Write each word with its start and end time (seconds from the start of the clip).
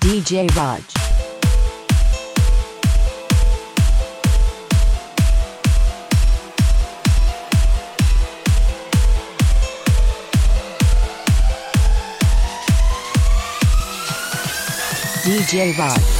DJ 0.00 0.46
Raj. 0.54 0.82
DJ 15.24 15.76
Raj. 15.78 16.15